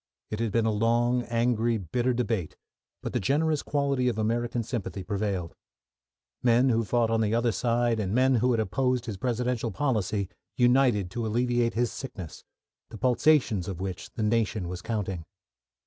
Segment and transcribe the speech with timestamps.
[0.31, 2.57] It had been a long, angry, bitter debate,
[3.03, 5.53] but the generous quality of American sympathy prevailed.
[6.41, 10.27] Men who fought on the other side and men who had opposed his Presidential policy
[10.57, 12.43] united to alleviate his sickness,
[12.89, 15.23] the pulsations of which the nation was counting.